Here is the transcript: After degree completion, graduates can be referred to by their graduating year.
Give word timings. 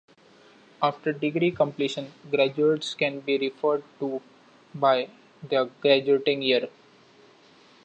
After 0.81 1.13
degree 1.13 1.51
completion, 1.51 2.11
graduates 2.31 2.95
can 2.95 3.19
be 3.19 3.37
referred 3.37 3.83
to 3.99 4.19
by 4.73 5.09
their 5.43 5.65
graduating 5.65 6.41
year. 6.41 6.69